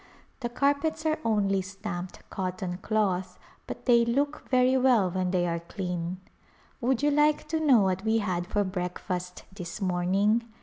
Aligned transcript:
The 0.39 0.49
carpets 0.49 1.05
are 1.05 1.19
only 1.23 1.61
stamped 1.61 2.27
cotton 2.31 2.79
cloth 2.79 3.37
but 3.67 3.85
they 3.85 4.03
look 4.03 4.49
very 4.49 4.75
well 4.75 5.11
when 5.11 5.29
they 5.29 5.45
are 5.47 5.59
clean. 5.59 6.19
Would 6.81 7.03
you 7.03 7.11
like 7.11 7.47
to 7.49 7.59
know 7.59 7.81
what 7.81 8.03
we 8.03 8.17
had 8.17 8.47
for 8.47 8.63
breakfast 8.63 9.43
this 9.53 9.79
morning 9.79 10.41